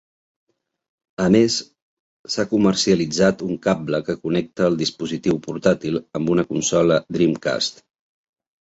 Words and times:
A 1.25 1.27
més, 1.35 1.57
s'ha 2.35 2.45
comercialitzat 2.55 3.45
un 3.49 3.61
cable 3.69 4.01
que 4.09 4.17
connecta 4.25 4.67
el 4.71 4.81
dispositiu 4.83 5.41
portàtil 5.47 6.03
amb 6.21 6.37
una 6.39 6.49
consola 6.57 7.01
Dreamcast. 7.19 7.89